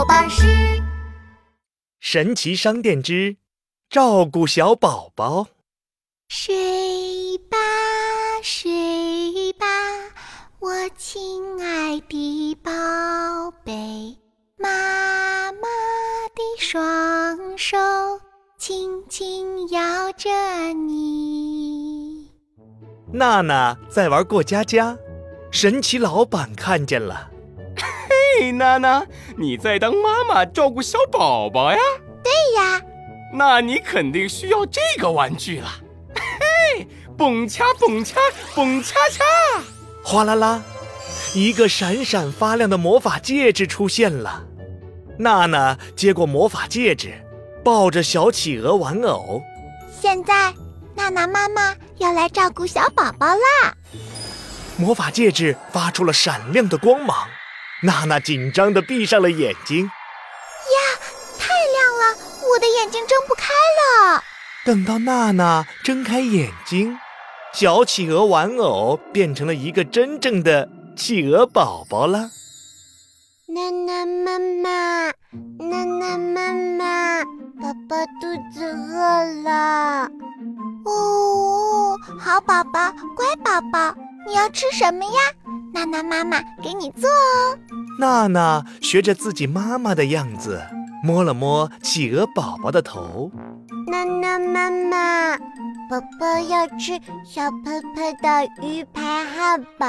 [0.00, 0.46] 宝巴士
[2.00, 3.36] 神奇商店之
[3.90, 5.48] 照顾小宝宝。
[6.26, 7.58] 睡吧，
[8.42, 9.66] 睡吧，
[10.58, 12.70] 我亲爱的宝
[13.62, 14.16] 贝，
[14.56, 15.68] 妈妈
[16.34, 17.76] 的双手
[18.56, 20.30] 轻轻摇着
[20.72, 22.26] 你。
[23.12, 24.96] 娜娜在玩过家家，
[25.50, 27.30] 神奇老板看见了。
[28.40, 29.04] 嘿，娜娜，
[29.36, 31.78] 你在当妈妈照顾小宝宝呀？
[32.24, 32.80] 对呀，
[33.34, 35.68] 那你肯定需要这个玩具了。
[36.14, 36.88] 嘿，
[37.18, 38.16] 蹦恰蹦恰
[38.54, 39.22] 蹦恰恰，
[40.02, 40.62] 哗啦啦，
[41.34, 44.42] 一个闪闪发亮的魔法戒指出现了。
[45.18, 47.12] 娜娜接过魔法戒指，
[47.62, 49.42] 抱着小企鹅玩偶。
[50.00, 50.54] 现在
[50.94, 53.76] 娜娜妈妈要来照顾小宝宝啦。
[54.78, 57.28] 魔法戒指发出了闪亮的光芒。
[57.82, 59.84] 娜娜紧张地闭上了眼睛。
[59.86, 60.98] 呀，
[61.38, 62.18] 太亮了，
[62.50, 64.22] 我的眼睛睁不开了。
[64.64, 66.98] 等到娜娜睁开眼睛，
[67.54, 72.30] 小企鹅玩偶变成了一个真正的企鹅宝宝了。
[73.48, 75.06] 娜娜妈妈，
[75.58, 77.24] 娜娜妈妈，
[77.60, 80.08] 宝宝肚子饿了。
[80.84, 83.94] 哦，好宝宝，乖宝宝，
[84.26, 85.10] 你要吃什么呀？
[85.72, 87.58] 娜娜妈妈给你做哦。
[87.98, 90.62] 娜娜学着自己妈妈的样子，
[91.02, 93.30] 摸了摸企鹅宝宝的头。
[93.86, 95.36] 娜娜妈妈，
[95.88, 99.86] 宝宝要吃小喷喷的鱼排汉堡。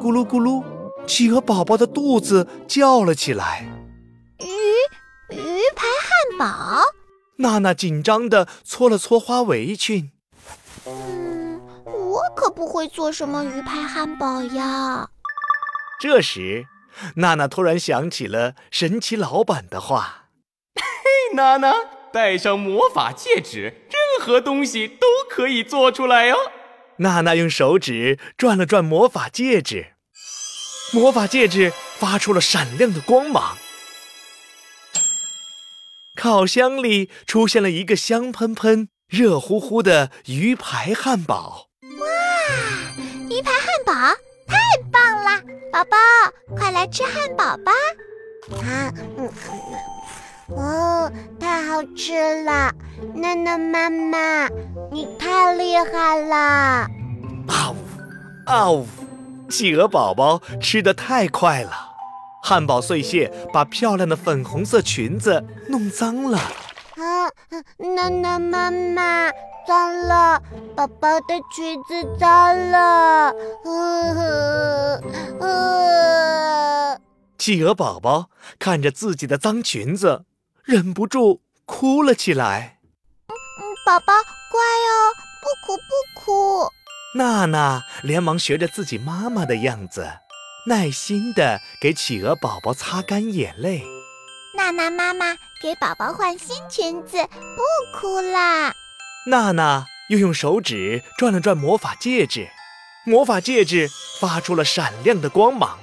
[0.00, 0.62] 咕噜咕噜，
[1.06, 3.64] 企鹅宝宝的肚子叫了起来。
[4.38, 4.46] 鱼
[5.34, 6.80] 鱼排汉堡。
[7.36, 10.10] 娜娜紧张地搓了搓花围裙。
[10.86, 11.21] 嗯，我
[12.34, 15.08] 可不会做什么鱼排汉堡呀。
[16.00, 16.66] 这时，
[17.16, 20.28] 娜娜突然想起了神奇老板的话
[20.76, 21.72] ：“嘿，娜娜，
[22.12, 26.36] 戴上魔法戒指，任何东西都可以做出来哟。”
[26.98, 29.94] 娜娜用手指转了转魔法戒指，
[30.92, 33.56] 魔法戒指发出了闪亮的光芒。
[36.14, 41.70] 烤箱里出现了一个香喷喷、热乎乎的鱼排汉堡。
[43.42, 43.92] 排汉堡
[44.46, 44.56] 太
[44.90, 45.42] 棒了！
[45.72, 45.96] 宝宝，
[46.56, 47.72] 快来吃汉堡吧！
[48.62, 49.28] 啊，嗯，
[50.48, 52.72] 哦，太好吃了！
[53.14, 54.48] 娜娜妈妈，
[54.90, 56.36] 你太厉害了！
[56.36, 57.76] 啊呜，
[58.46, 58.86] 啊呜，
[59.50, 61.72] 企鹅宝宝吃的太快了。
[62.44, 66.38] 汉堡碎屑把漂亮的粉红色裙子弄脏了。
[66.96, 67.30] 啊，
[67.78, 69.30] 娜娜妈妈，
[69.66, 70.42] 脏了，
[70.76, 73.32] 宝宝的裙子脏了。
[73.64, 75.00] 呃
[75.40, 77.00] 呃，
[77.38, 80.24] 企鹅宝宝看着自己的脏裙子，
[80.64, 82.78] 忍不住哭了起来。
[83.28, 84.92] 嗯嗯，宝宝乖哦，
[85.40, 86.68] 不哭不哭。
[87.14, 90.06] 娜娜连忙学着自己妈妈的样子。
[90.68, 93.82] 耐心地给企鹅宝宝擦干眼泪。
[94.62, 97.16] 娜娜妈妈给宝宝换新裙子，
[97.56, 98.72] 不哭啦。
[99.26, 102.48] 娜娜又用手指转了转魔法戒指，
[103.04, 103.88] 魔法戒指
[104.20, 105.76] 发出了闪亮的光芒。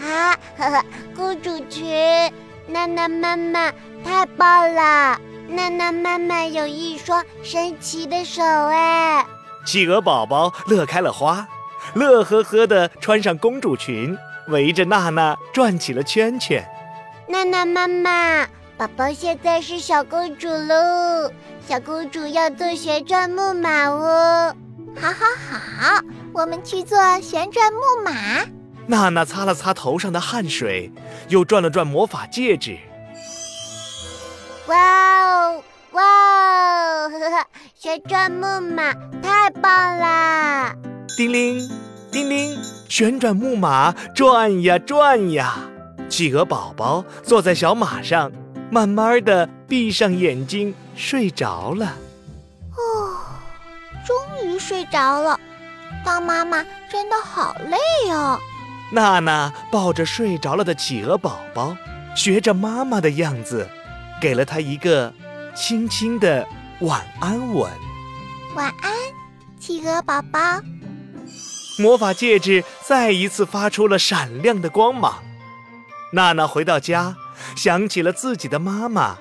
[0.00, 0.84] 啊，呵呵，
[1.16, 2.32] 公主裙，
[2.68, 3.72] 娜娜妈妈
[4.04, 5.20] 太棒了！
[5.48, 9.26] 娜娜妈妈有一双神奇的手哎。
[9.66, 11.44] 企鹅宝宝乐开了花。
[11.94, 14.16] 乐呵呵地穿上公主裙，
[14.48, 16.64] 围着娜娜转起了圈圈。
[17.28, 21.28] 娜娜妈妈，宝宝现在是小公主喽！
[21.66, 24.54] 小公主要做旋转木马哦。
[25.00, 26.00] 好，好，好，
[26.32, 28.12] 我们去做旋转木马。
[28.86, 30.92] 娜娜擦了擦头上的汗水，
[31.28, 32.78] 又转了转魔法戒指。
[34.66, 34.76] 哇
[35.24, 40.72] 哦，哇哦，呵呵，旋转木马太棒啦！
[41.16, 41.68] 叮铃，
[42.12, 42.56] 叮铃，
[42.88, 45.56] 旋转木马转呀转呀。
[46.08, 48.30] 企鹅宝宝坐在小马上，
[48.70, 51.96] 慢慢的闭上眼睛睡着了。
[52.76, 53.16] 哦，
[54.06, 54.16] 终
[54.46, 55.38] 于睡着了。
[56.04, 58.38] 当妈妈真的好累哦。
[58.92, 61.76] 娜娜抱着睡着了的企鹅宝宝，
[62.14, 63.68] 学着妈妈的样子，
[64.20, 65.12] 给了他一个
[65.54, 66.46] 轻轻的
[66.80, 67.70] 晚安吻。
[68.54, 68.92] 晚安，
[69.58, 70.38] 企鹅宝宝。
[71.78, 75.22] 魔法戒指再一次发出了闪亮的光芒。
[76.12, 77.16] 娜娜回到家，
[77.56, 79.18] 想起了自己的妈妈，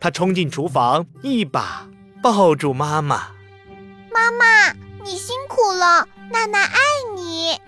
[0.00, 1.86] 她冲进厨房，一把
[2.22, 3.28] 抱住妈妈。
[4.12, 4.72] 妈妈，
[5.04, 6.78] 你辛苦了，娜娜爱
[7.14, 7.58] 你。